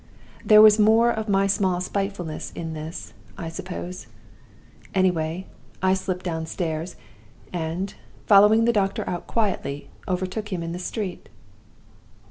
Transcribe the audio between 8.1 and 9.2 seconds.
following the doctor